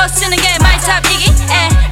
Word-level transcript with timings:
더 0.00 0.08
쓰는 0.08 0.34
게 0.38 0.56
말탑이기. 0.60 1.30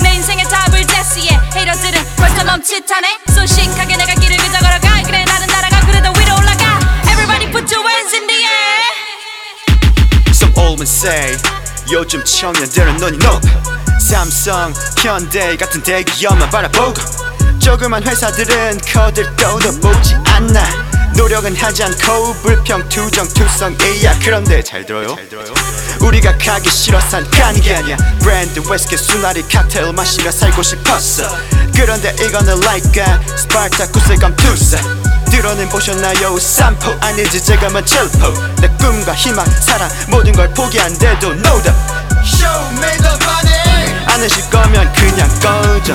에내 0.00 0.14
인생의 0.14 0.46
답을 0.46 0.86
제시해. 0.86 1.38
헤이러들은 1.54 2.02
벌써 2.16 2.42
멈칫하네. 2.42 3.18
순식하게 3.34 3.98
내가 3.98 4.14
길을 4.14 4.34
그저 4.38 4.58
걸어가. 4.60 5.02
그래 5.02 5.26
나는 5.26 5.46
날아가. 5.46 5.80
그래도 5.80 6.10
위로 6.18 6.36
올라가. 6.36 6.80
Everybody 7.02 7.50
put 7.52 7.70
your 7.70 7.86
hands 7.86 8.14
in 8.14 8.26
the 8.26 8.46
air. 8.46 8.82
Some 10.30 10.54
old 10.56 10.80
men 10.80 10.88
say 10.88 11.36
요즘 11.92 12.24
청년들은 12.24 12.96
눈이 12.96 13.18
높. 13.18 13.42
삼성, 14.00 14.72
현대 15.02 15.54
같은 15.58 15.82
대기업만 15.82 16.48
바라보고. 16.48 16.94
조그만 17.58 18.02
회사들은 18.02 18.80
거들떠도 18.90 19.80
보지 19.80 20.14
않나 20.24 20.64
노력은 21.28 21.54
하지 21.56 21.84
않고 21.84 22.36
불평 22.40 22.88
투정 22.88 23.28
투성이야. 23.28 24.18
그런데 24.24 24.62
잘 24.62 24.86
들어요? 24.86 25.14
우리가 26.00 26.38
가기 26.38 26.70
싫어 26.70 26.98
산 27.00 27.28
가는 27.30 27.60
게 27.60 27.74
아니야. 27.74 27.98
브랜드 28.20 28.60
웨스키 28.66 28.96
수나리 28.96 29.46
칵테일 29.46 29.92
마시며 29.92 30.30
살고 30.30 30.62
싶었어. 30.62 31.28
그런데 31.76 32.16
이거는 32.24 32.62
like 32.62 33.02
a 33.02 33.36
스파르타쿠스의 33.36 34.16
감투사 34.16 34.78
들어는 35.30 35.68
보셨나요? 35.68 36.38
삼포 36.38 36.96
아니지 36.98 37.44
제가만 37.44 37.84
칠포. 37.84 38.32
내 38.62 38.68
꿈과 38.78 39.14
희망 39.14 39.44
사랑 39.60 39.90
모든 40.08 40.32
걸 40.32 40.48
포기한데도 40.54 41.32
no 41.32 41.62
doubt. 41.62 41.76
Show 42.24 42.72
me 42.72 42.88
the 42.96 43.14
money. 43.20 44.04
안 44.06 44.22
내실 44.22 44.48
거면 44.48 44.90
그냥 44.94 45.28
꺼져 45.40 45.94